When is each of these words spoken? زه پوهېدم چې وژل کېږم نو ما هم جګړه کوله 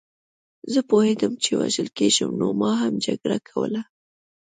زه 0.71 0.79
پوهېدم 0.89 1.33
چې 1.43 1.51
وژل 1.59 1.89
کېږم 1.97 2.29
نو 2.39 2.47
ما 2.61 2.71
هم 2.81 2.93
جګړه 3.05 3.37
کوله 3.49 3.81